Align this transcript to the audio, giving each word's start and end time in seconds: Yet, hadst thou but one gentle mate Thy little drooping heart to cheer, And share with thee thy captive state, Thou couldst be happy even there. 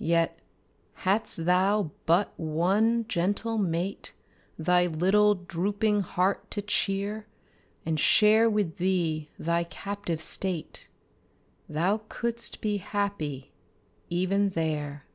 Yet, 0.00 0.40
hadst 0.92 1.44
thou 1.44 1.92
but 2.04 2.32
one 2.36 3.06
gentle 3.06 3.58
mate 3.58 4.12
Thy 4.58 4.86
little 4.86 5.36
drooping 5.36 6.00
heart 6.00 6.50
to 6.50 6.62
cheer, 6.62 7.28
And 7.86 8.00
share 8.00 8.50
with 8.50 8.78
thee 8.78 9.30
thy 9.38 9.62
captive 9.62 10.20
state, 10.20 10.88
Thou 11.68 11.98
couldst 12.08 12.60
be 12.60 12.78
happy 12.78 13.52
even 14.10 14.48
there. 14.48 15.06